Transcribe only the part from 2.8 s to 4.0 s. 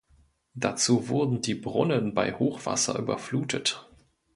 überflutet.